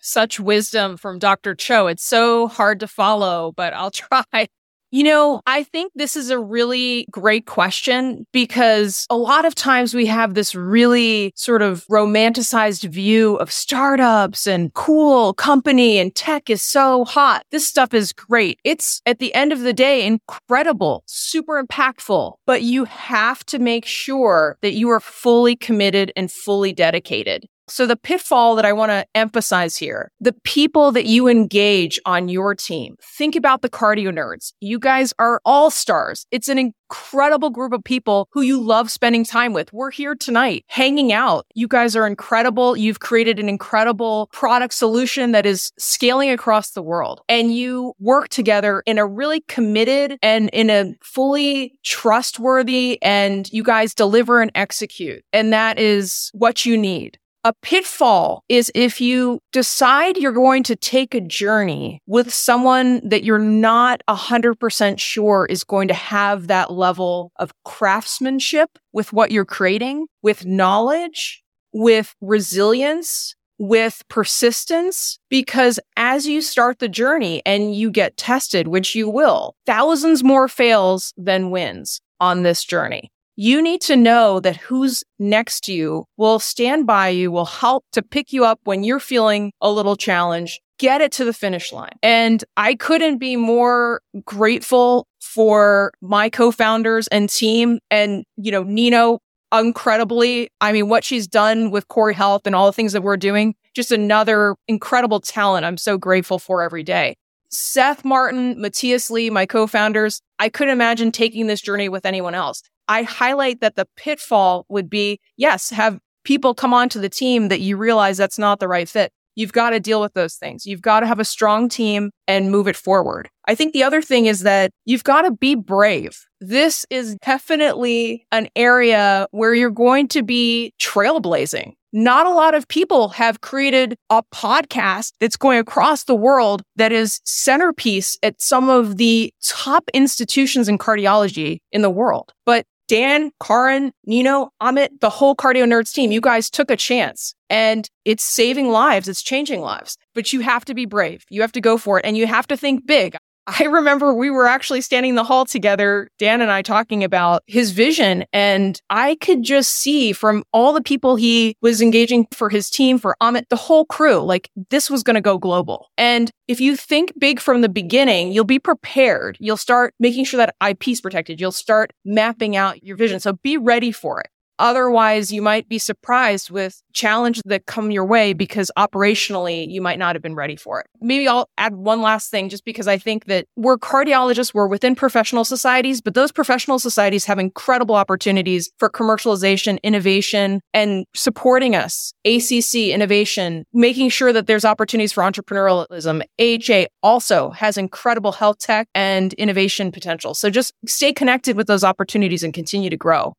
[0.00, 1.54] Such wisdom from Dr.
[1.54, 1.86] Cho.
[1.86, 4.48] It's so hard to follow, but I'll try.
[4.94, 9.92] You know, I think this is a really great question because a lot of times
[9.92, 16.48] we have this really sort of romanticized view of startups and cool company and tech
[16.48, 17.44] is so hot.
[17.50, 18.60] This stuff is great.
[18.62, 23.86] It's at the end of the day incredible, super impactful, but you have to make
[23.86, 27.48] sure that you are fully committed and fully dedicated.
[27.66, 32.28] So the pitfall that I want to emphasize here, the people that you engage on
[32.28, 34.52] your team, think about the cardio nerds.
[34.60, 36.26] You guys are all stars.
[36.30, 39.72] It's an incredible group of people who you love spending time with.
[39.72, 41.46] We're here tonight hanging out.
[41.54, 42.76] You guys are incredible.
[42.76, 48.28] You've created an incredible product solution that is scaling across the world and you work
[48.28, 54.52] together in a really committed and in a fully trustworthy and you guys deliver and
[54.54, 55.24] execute.
[55.32, 57.18] And that is what you need.
[57.46, 63.22] A pitfall is if you decide you're going to take a journey with someone that
[63.22, 69.44] you're not 100% sure is going to have that level of craftsmanship with what you're
[69.44, 71.42] creating, with knowledge,
[71.74, 78.94] with resilience, with persistence, because as you start the journey and you get tested, which
[78.94, 84.56] you will, thousands more fails than wins on this journey you need to know that
[84.56, 88.84] who's next to you will stand by you, will help to pick you up when
[88.84, 91.98] you're feeling a little challenged, get it to the finish line.
[92.02, 99.18] And I couldn't be more grateful for my co-founders and team and, you know, Nino
[99.52, 100.48] incredibly.
[100.60, 103.54] I mean, what she's done with Corrie Health and all the things that we're doing,
[103.74, 107.16] just another incredible talent I'm so grateful for every day.
[107.50, 112.62] Seth Martin, Matthias Lee, my co-founders, I couldn't imagine taking this journey with anyone else.
[112.88, 117.60] I highlight that the pitfall would be, yes, have people come onto the team that
[117.60, 119.12] you realize that's not the right fit.
[119.36, 120.64] You've got to deal with those things.
[120.64, 123.28] You've got to have a strong team and move it forward.
[123.46, 126.24] I think the other thing is that you've got to be brave.
[126.40, 131.72] This is definitely an area where you're going to be trailblazing.
[131.92, 136.92] Not a lot of people have created a podcast that's going across the world that
[136.92, 142.32] is centerpiece at some of the top institutions in cardiology in the world.
[142.46, 147.34] But Dan, Karan, Nino, Amit, the whole Cardio Nerds team, you guys took a chance
[147.50, 149.08] and it's saving lives.
[149.08, 151.24] It's changing lives, but you have to be brave.
[151.28, 153.16] You have to go for it and you have to think big.
[153.46, 157.42] I remember we were actually standing in the hall together, Dan and I talking about
[157.46, 158.24] his vision.
[158.32, 162.98] And I could just see from all the people he was engaging for his team,
[162.98, 165.90] for Amit, the whole crew, like this was going to go global.
[165.98, 169.36] And if you think big from the beginning, you'll be prepared.
[169.40, 171.38] You'll start making sure that IP is protected.
[171.40, 173.20] You'll start mapping out your vision.
[173.20, 174.28] So be ready for it.
[174.58, 179.98] Otherwise, you might be surprised with challenges that come your way because operationally you might
[179.98, 180.86] not have been ready for it.
[181.00, 184.94] Maybe I'll add one last thing just because I think that we're cardiologists, we're within
[184.94, 192.12] professional societies, but those professional societies have incredible opportunities for commercialization, innovation, and supporting us.
[192.24, 196.22] ACC innovation, making sure that there's opportunities for entrepreneurialism.
[196.40, 200.34] AHA also has incredible health tech and innovation potential.
[200.34, 203.34] So just stay connected with those opportunities and continue to grow.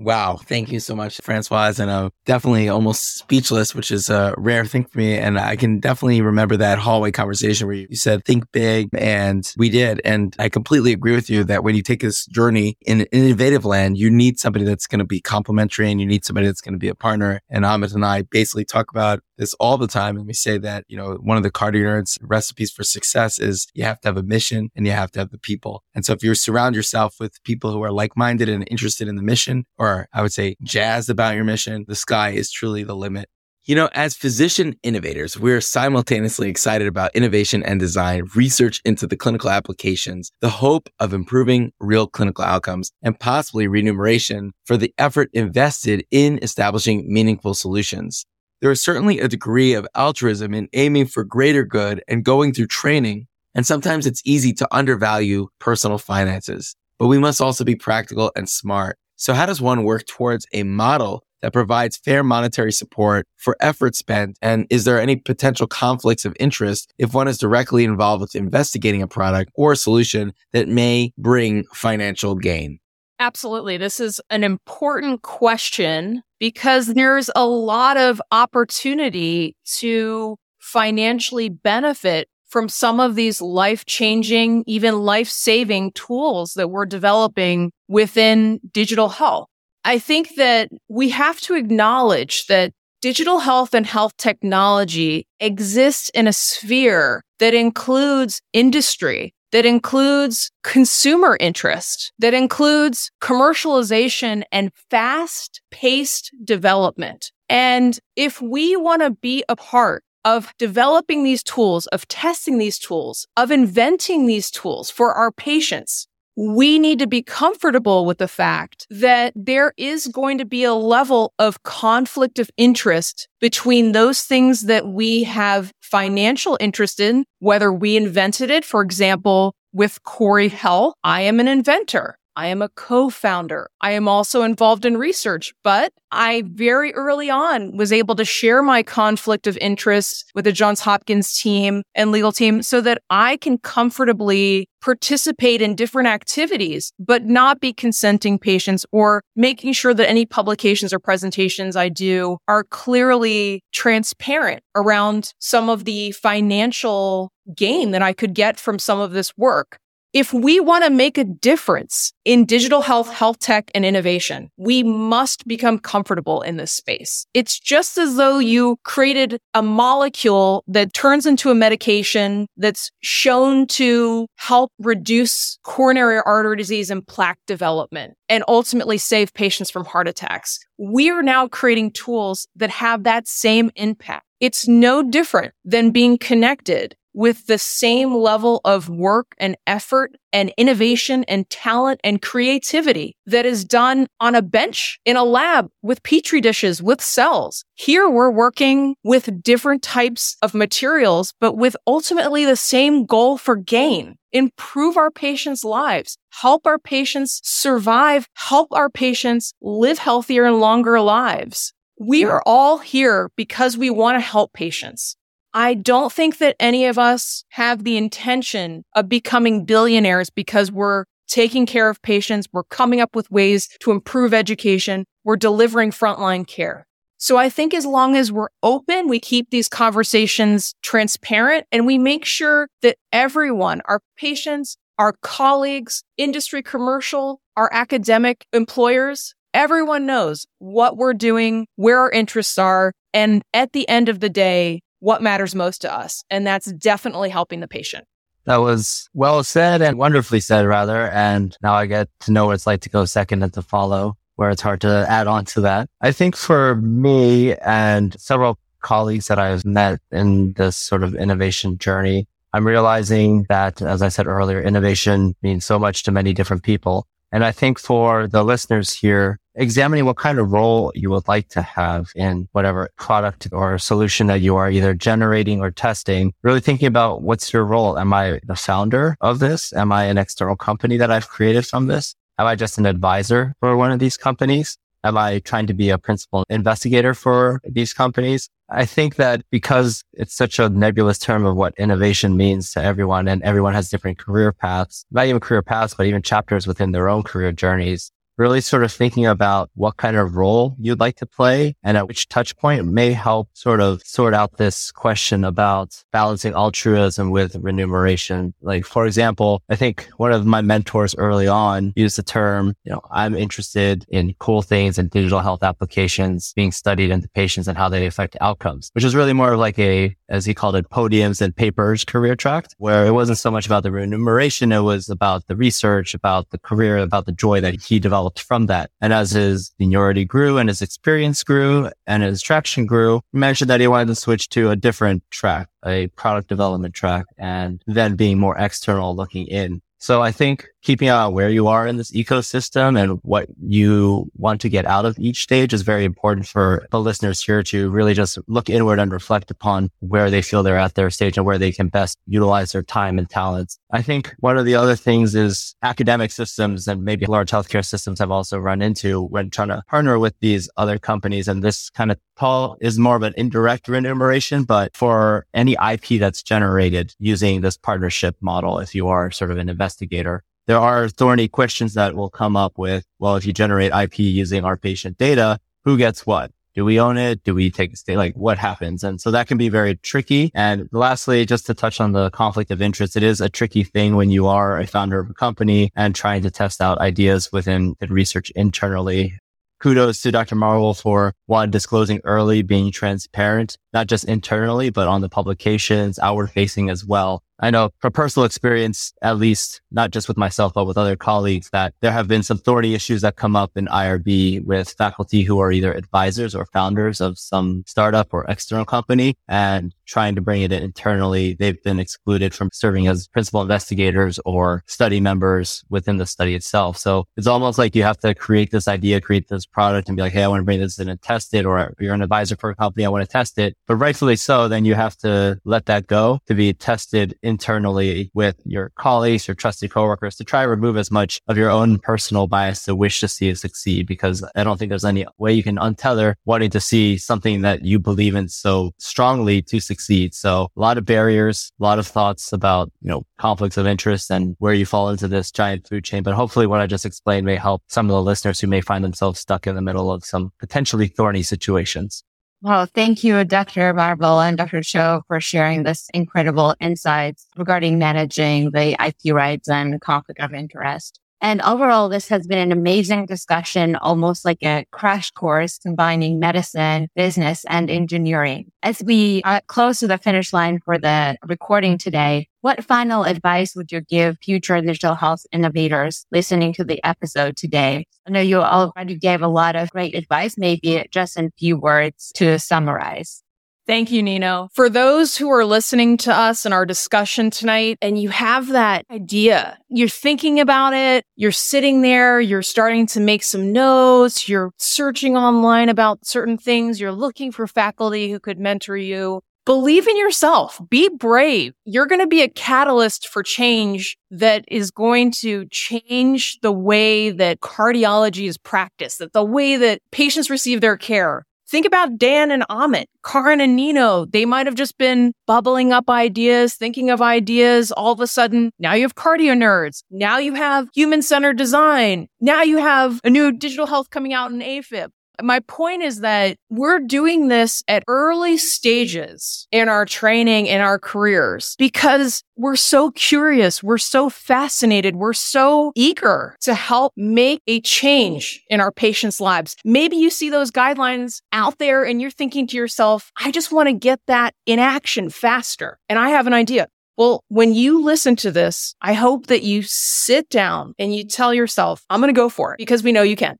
[0.00, 0.36] Wow.
[0.36, 1.80] Thank you so much, Francoise.
[1.80, 5.18] And I'm definitely almost speechless, which is a rare thing for me.
[5.18, 8.90] And I can definitely remember that hallway conversation where you said, think big.
[8.96, 10.00] And we did.
[10.04, 13.98] And I completely agree with you that when you take this journey in innovative land,
[13.98, 16.78] you need somebody that's going to be complementary and you need somebody that's going to
[16.78, 17.40] be a partner.
[17.50, 20.16] And Amit and I basically talk about this all the time.
[20.16, 23.66] And we say that, you know, one of the cardio nerds recipes for success is
[23.74, 25.82] you have to have a mission and you have to have the people.
[25.94, 29.22] And so if you surround yourself with people who are like-minded and interested in the
[29.22, 33.28] mission, or I would say jazzed about your mission, the sky is truly the limit.
[33.64, 39.16] You know, as physician innovators, we're simultaneously excited about innovation and design, research into the
[39.16, 45.28] clinical applications, the hope of improving real clinical outcomes, and possibly remuneration for the effort
[45.34, 48.24] invested in establishing meaningful solutions.
[48.60, 52.66] There is certainly a degree of altruism in aiming for greater good and going through
[52.66, 53.28] training.
[53.54, 56.74] And sometimes it's easy to undervalue personal finances.
[56.98, 58.98] but we must also be practical and smart.
[59.16, 63.94] So how does one work towards a model that provides fair monetary support for effort
[63.94, 64.36] spent?
[64.42, 69.02] And is there any potential conflicts of interest if one is directly involved with investigating
[69.02, 72.80] a product or a solution that may bring financial gain?
[73.20, 73.76] Absolutely.
[73.76, 82.68] This is an important question because there's a lot of opportunity to financially benefit from
[82.68, 89.48] some of these life changing, even life saving tools that we're developing within digital health.
[89.84, 96.26] I think that we have to acknowledge that digital health and health technology exists in
[96.26, 106.32] a sphere that includes industry, that includes consumer interest, that includes commercialization and fast paced
[106.44, 107.32] development.
[107.48, 112.78] And if we want to be a part of developing these tools, of testing these
[112.78, 116.06] tools, of inventing these tools for our patients,
[116.40, 120.72] we need to be comfortable with the fact that there is going to be a
[120.72, 127.72] level of conflict of interest between those things that we have financial interest in, whether
[127.72, 132.16] we invented it, for example, with Corrie Health, I am an inventor.
[132.38, 133.68] I am a co-founder.
[133.80, 138.62] I am also involved in research, but I very early on was able to share
[138.62, 143.38] my conflict of interest with the Johns Hopkins team and legal team so that I
[143.38, 150.08] can comfortably participate in different activities, but not be consenting patients or making sure that
[150.08, 157.90] any publications or presentations I do are clearly transparent around some of the financial gain
[157.90, 159.80] that I could get from some of this work.
[160.14, 164.82] If we want to make a difference in digital health, health tech, and innovation, we
[164.82, 167.26] must become comfortable in this space.
[167.34, 173.66] It's just as though you created a molecule that turns into a medication that's shown
[173.66, 180.08] to help reduce coronary artery disease and plaque development and ultimately save patients from heart
[180.08, 180.58] attacks.
[180.78, 184.24] We are now creating tools that have that same impact.
[184.40, 190.52] It's no different than being connected with the same level of work and effort and
[190.56, 196.02] innovation and talent and creativity that is done on a bench in a lab with
[196.02, 197.64] petri dishes with cells.
[197.74, 203.56] Here we're working with different types of materials, but with ultimately the same goal for
[203.56, 204.16] gain.
[204.32, 211.00] Improve our patients' lives, help our patients survive, help our patients live healthier and longer
[211.00, 211.72] lives.
[212.00, 215.16] We are all here because we want to help patients.
[215.54, 221.04] I don't think that any of us have the intention of becoming billionaires because we're
[221.26, 222.48] taking care of patients.
[222.52, 225.04] We're coming up with ways to improve education.
[225.24, 226.86] We're delivering frontline care.
[227.18, 231.98] So I think as long as we're open, we keep these conversations transparent and we
[231.98, 240.46] make sure that everyone, our patients, our colleagues, industry, commercial, our academic employers, everyone knows
[240.58, 242.92] what we're doing, where our interests are.
[243.12, 246.24] And at the end of the day, what matters most to us.
[246.30, 248.06] And that's definitely helping the patient.
[248.44, 251.08] That was well said and wonderfully said, rather.
[251.10, 254.16] And now I get to know what it's like to go second and to follow,
[254.36, 255.88] where it's hard to add on to that.
[256.00, 261.76] I think for me and several colleagues that I've met in this sort of innovation
[261.76, 266.62] journey, I'm realizing that, as I said earlier, innovation means so much to many different
[266.62, 267.06] people.
[267.30, 271.48] And I think for the listeners here, examining what kind of role you would like
[271.48, 276.60] to have in whatever product or solution that you are either generating or testing, really
[276.60, 277.98] thinking about what's your role?
[277.98, 279.72] Am I the founder of this?
[279.72, 282.14] Am I an external company that I've created from this?
[282.38, 284.78] Am I just an advisor for one of these companies?
[285.04, 288.48] Am I trying to be a principal investigator for these companies?
[288.70, 293.26] I think that because it's such a nebulous term of what innovation means to everyone
[293.26, 297.08] and everyone has different career paths, not even career paths, but even chapters within their
[297.08, 301.26] own career journeys really sort of thinking about what kind of role you'd like to
[301.26, 306.02] play and at which touch point may help sort of sort out this question about
[306.12, 308.54] balancing altruism with remuneration.
[308.62, 312.92] Like, for example, I think one of my mentors early on used the term, you
[312.92, 317.76] know, I'm interested in cool things and digital health applications being studied into patients and
[317.76, 320.88] how they affect outcomes, which is really more of like a, as he called it,
[320.90, 324.70] podiums and papers career track, where it wasn't so much about the remuneration.
[324.70, 328.66] It was about the research, about the career, about the joy that he developed from
[328.66, 328.90] that.
[329.00, 333.70] And as his seniority grew and his experience grew and his traction grew, he mentioned
[333.70, 338.16] that he wanted to switch to a different track, a product development track, and then
[338.16, 339.80] being more external looking in.
[339.98, 344.60] So I think keeping out where you are in this ecosystem and what you want
[344.60, 348.14] to get out of each stage is very important for the listeners here to really
[348.14, 351.58] just look inward and reflect upon where they feel they're at their stage and where
[351.58, 353.78] they can best utilize their time and talents.
[353.90, 358.18] I think one of the other things is academic systems and maybe large healthcare systems
[358.20, 361.48] have also run into when trying to partner with these other companies.
[361.48, 366.20] And this kind of call is more of an indirect remuneration, but for any IP
[366.20, 371.08] that's generated using this partnership model, if you are sort of an investigator, there are
[371.08, 375.16] thorny questions that will come up with, well, if you generate IP using our patient
[375.16, 376.52] data, who gets what?
[376.74, 377.42] Do we own it?
[377.42, 378.18] Do we take a state?
[378.18, 379.02] Like what happens?
[379.02, 380.52] And so that can be very tricky.
[380.54, 384.14] And lastly, just to touch on the conflict of interest, it is a tricky thing
[384.14, 387.94] when you are a founder of a company and trying to test out ideas within
[387.98, 389.32] the research internally
[389.80, 390.56] kudos to Dr.
[390.56, 396.50] Marvel for one, disclosing early, being transparent, not just internally, but on the publications, outward
[396.50, 397.42] facing as well.
[397.60, 401.70] I know from personal experience, at least not just with myself, but with other colleagues
[401.70, 405.58] that there have been some thorny issues that come up in IRB with faculty who
[405.58, 409.36] are either advisors or founders of some startup or external company.
[409.48, 411.54] And trying to bring it in internally.
[411.54, 416.96] They've been excluded from serving as principal investigators or study members within the study itself.
[416.96, 420.22] So it's almost like you have to create this idea, create this product and be
[420.22, 421.66] like, Hey, I want to bring this in and test it.
[421.66, 423.04] Or you're an advisor for a company.
[423.04, 424.66] I want to test it, but rightfully so.
[424.66, 429.54] Then you have to let that go to be tested internally with your colleagues, your
[429.54, 433.20] trusted coworkers to try to remove as much of your own personal bias to wish
[433.20, 434.06] to see it succeed.
[434.06, 437.84] Because I don't think there's any way you can untether wanting to see something that
[437.84, 439.97] you believe in so strongly to succeed.
[440.00, 444.30] So a lot of barriers, a lot of thoughts about, you know, conflicts of interest
[444.30, 446.22] and where you fall into this giant food chain.
[446.22, 449.04] But hopefully what I just explained may help some of the listeners who may find
[449.04, 452.24] themselves stuck in the middle of some potentially thorny situations.
[452.60, 453.94] Well, thank you, Dr.
[453.94, 454.82] Marvel and Dr.
[454.82, 461.20] Cho for sharing this incredible insights regarding managing the IP rights and conflict of interest.
[461.40, 467.08] And overall, this has been an amazing discussion, almost like a crash course combining medicine,
[467.14, 468.72] business, and engineering.
[468.82, 473.76] As we are close to the finish line for the recording today, what final advice
[473.76, 478.04] would you give future digital health innovators listening to the episode today?
[478.26, 482.32] I know you already gave a lot of great advice, maybe just in few words
[482.34, 483.44] to summarize.
[483.88, 484.68] Thank you, Nino.
[484.74, 489.06] For those who are listening to us in our discussion tonight and you have that
[489.10, 494.72] idea, you're thinking about it, you're sitting there, you're starting to make some notes, you're
[494.76, 499.40] searching online about certain things, you're looking for faculty who could mentor you.
[499.64, 500.78] Believe in yourself.
[500.90, 501.72] Be brave.
[501.86, 507.30] You're going to be a catalyst for change that is going to change the way
[507.30, 511.46] that cardiology is practiced, that the way that patients receive their care.
[511.70, 514.24] Think about Dan and Amit, Karan and Nino.
[514.24, 517.92] They might have just been bubbling up ideas, thinking of ideas.
[517.92, 520.02] All of a sudden, now you have cardio nerds.
[520.10, 522.28] Now you have human centered design.
[522.40, 525.10] Now you have a new digital health coming out in AFib.
[525.42, 530.98] My point is that we're doing this at early stages in our training, in our
[530.98, 533.82] careers, because we're so curious.
[533.82, 535.16] We're so fascinated.
[535.16, 539.76] We're so eager to help make a change in our patients' lives.
[539.84, 543.88] Maybe you see those guidelines out there and you're thinking to yourself, I just want
[543.88, 545.98] to get that in action faster.
[546.08, 546.88] And I have an idea.
[547.16, 551.52] Well, when you listen to this, I hope that you sit down and you tell
[551.52, 553.56] yourself, I'm going to go for it because we know you can.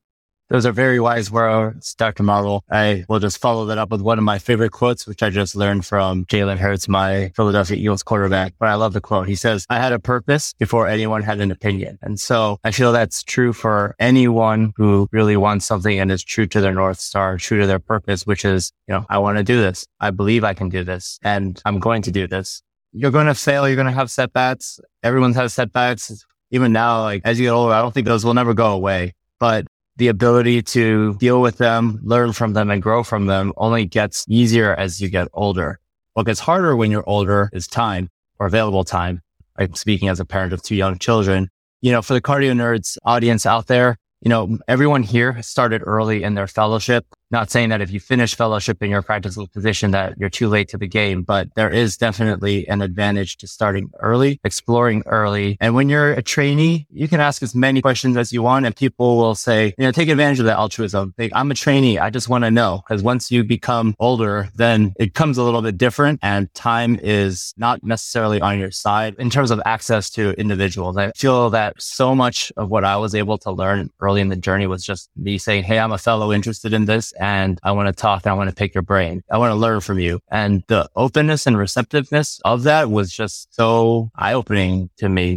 [0.51, 2.22] Those are very wise words, Dr.
[2.22, 2.64] Marvel.
[2.70, 5.55] I will just follow that up with one of my favorite quotes, which I just
[5.55, 8.55] learned from Jalen Hurts, my Philadelphia Eagles quarterback.
[8.59, 9.28] But I love the quote.
[9.28, 11.99] He says, I had a purpose before anyone had an opinion.
[12.01, 16.46] And so I feel that's true for anyone who really wants something and is true
[16.46, 19.44] to their North Star, true to their purpose, which is, you know, I want to
[19.44, 19.86] do this.
[20.01, 22.62] I believe I can do this and I'm going to do this.
[22.92, 23.68] You're going to fail.
[23.68, 24.80] You're going to have setbacks.
[25.03, 26.24] Everyone's had setbacks.
[26.51, 29.12] Even now, like as you get older, I don't think those will never go away.
[29.38, 29.66] But
[29.99, 34.24] the ability to deal with them, learn from them and grow from them only gets
[34.28, 35.80] easier as you get older.
[36.14, 39.20] What gets harder when you're older is time or available time.
[39.57, 41.51] I'm speaking as a parent of two young children.
[41.80, 46.22] You know, for the cardio nerds audience out there, you know, everyone here started early
[46.22, 47.05] in their fellowship.
[47.31, 50.68] Not saying that if you finish fellowship in your practical position that you're too late
[50.68, 55.59] to the game, but there is definitely an advantage to starting early, exploring early.
[55.61, 58.74] And when you're a trainee, you can ask as many questions as you want and
[58.74, 61.14] people will say, you know, take advantage of that altruism.
[61.35, 61.99] I'm a trainee.
[61.99, 65.61] I just want to know because once you become older, then it comes a little
[65.61, 70.31] bit different and time is not necessarily on your side in terms of access to
[70.41, 70.97] individuals.
[70.97, 74.37] I feel that so much of what I was able to learn early in the
[74.37, 77.88] journey was just me saying, Hey, I'm a fellow interested in this and I want
[77.88, 79.22] to talk and I want to pick your brain.
[79.30, 80.20] I want to learn from you.
[80.30, 85.36] And the openness and receptiveness of that was just so eye opening to me.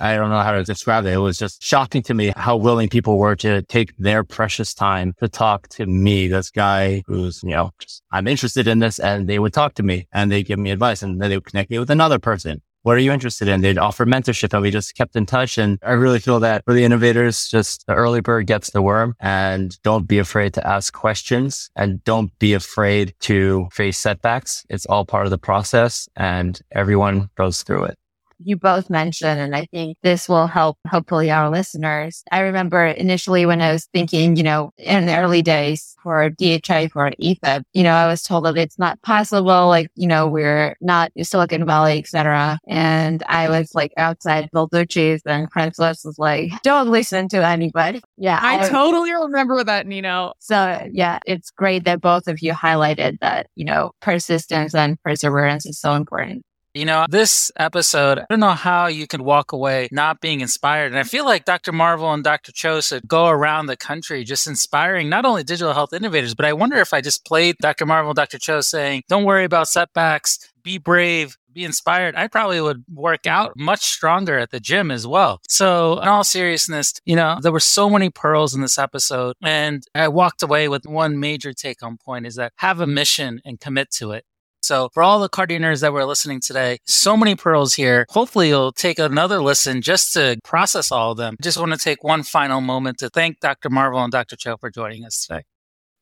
[0.00, 1.12] I don't know how to describe it.
[1.12, 5.14] It was just shocking to me how willing people were to take their precious time
[5.20, 8.98] to talk to me, this guy who's, you know, just, I'm interested in this.
[8.98, 11.46] And they would talk to me and they give me advice and then they would
[11.46, 12.60] connect me with another person.
[12.84, 13.62] What are you interested in?
[13.62, 15.56] They'd offer mentorship and we just kept in touch.
[15.56, 19.16] And I really feel that for the innovators, just the early bird gets the worm
[19.20, 24.66] and don't be afraid to ask questions and don't be afraid to face setbacks.
[24.68, 27.98] It's all part of the process and everyone goes through it
[28.38, 32.22] you both mentioned, and I think this will help hopefully our listeners.
[32.30, 36.88] I remember initially when I was thinking, you know, in the early days for DHI
[36.88, 40.76] for AFib, you know, I was told that it's not possible, like, you know, we're
[40.80, 42.58] not Silicon Valley, etc.
[42.66, 48.02] And I was like outside Balducci's and Francoise was like, don't listen to anybody.
[48.16, 48.38] Yeah.
[48.40, 50.34] I, I totally remember that, Nino.
[50.38, 55.66] So yeah, it's great that both of you highlighted that, you know, persistence and perseverance
[55.66, 56.44] is so important.
[56.74, 60.86] You know, this episode, I don't know how you can walk away not being inspired.
[60.86, 61.70] And I feel like Dr.
[61.70, 62.50] Marvel and Dr.
[62.50, 66.52] Cho should go around the country just inspiring not only digital health innovators, but I
[66.52, 67.86] wonder if I just played Dr.
[67.86, 68.40] Marvel and Dr.
[68.40, 73.52] Cho saying, don't worry about setbacks, be brave, be inspired, I probably would work out
[73.56, 75.40] much stronger at the gym as well.
[75.48, 79.36] So, in all seriousness, you know, there were so many pearls in this episode.
[79.40, 83.40] And I walked away with one major take home point is that have a mission
[83.44, 84.24] and commit to it.
[84.64, 88.06] So for all the cardio nerds that were listening today, so many pearls here.
[88.08, 91.36] Hopefully you'll take another listen just to process all of them.
[91.42, 93.68] Just want to take one final moment to thank Dr.
[93.68, 94.36] Marvel and Dr.
[94.36, 95.42] Cho for joining us today.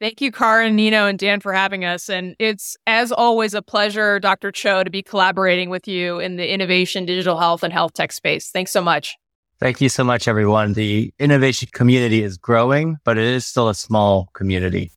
[0.01, 2.09] Thank you, Karan, Nino, and Dan for having us.
[2.09, 4.51] And it's, as always, a pleasure, Dr.
[4.51, 8.51] Cho, to be collaborating with you in the innovation, digital health, and health tech space.
[8.51, 9.17] Thanks so much.
[9.61, 10.73] Thank you so much, everyone.
[10.73, 14.91] The innovation community is growing, but it is still a small community.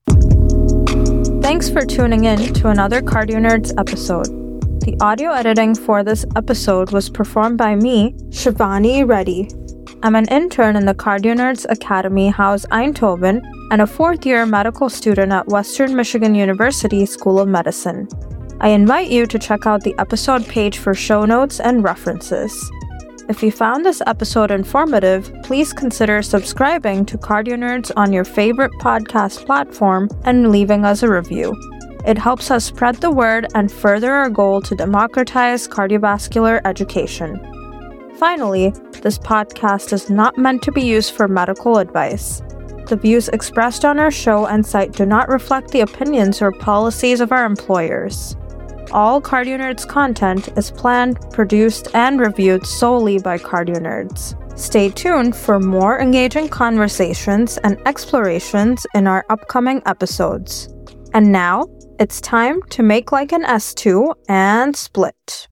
[1.46, 4.26] Thanks for tuning in to another Cardio Nerds episode.
[4.82, 9.52] The audio editing for this episode was performed by me, Shivani Reddy.
[10.02, 14.90] I'm an intern in the Cardio Nerds Academy House Einthoven and a fourth year medical
[14.90, 18.08] student at Western Michigan University School of Medicine.
[18.60, 22.72] I invite you to check out the episode page for show notes and references.
[23.28, 28.72] If you found this episode informative, please consider subscribing to Cardio Nerds on your favorite
[28.74, 31.56] podcast platform and leaving us a review.
[32.06, 37.40] It helps us spread the word and further our goal to democratize cardiovascular education.
[38.18, 38.70] Finally,
[39.02, 42.44] this podcast is not meant to be used for medical advice.
[42.86, 47.22] The views expressed on our show and site do not reflect the opinions or policies
[47.22, 48.36] of our employers.
[48.92, 54.36] All Cardio Nerds content is planned, produced, and reviewed solely by Cardio Nerds.
[54.58, 60.70] Stay tuned for more engaging conversations and explorations in our upcoming episodes.
[61.14, 61.66] And now,
[62.00, 65.48] it's time to make like an S2 and split.